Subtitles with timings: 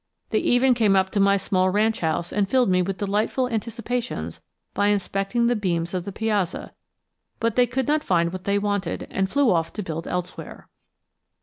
[0.31, 4.41] They even came up to my small ranch house and filled me with delightful anticipations
[4.73, 6.71] by inspecting the beams of the piazza;
[7.39, 10.67] but they could not find what they wanted and flew off to build elsewhere.